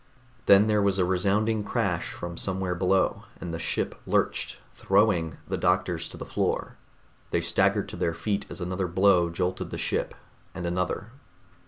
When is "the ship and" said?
9.69-10.65